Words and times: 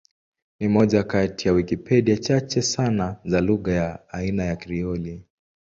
Ni 0.59 0.67
moja 0.67 1.03
kati 1.03 1.47
ya 1.47 1.53
Wikipedia 1.53 2.17
chache 2.17 2.61
sana 2.61 3.17
za 3.25 3.41
lugha 3.41 3.71
ya 3.73 4.09
aina 4.09 4.43
ya 4.43 4.55
Krioli. 4.55 5.25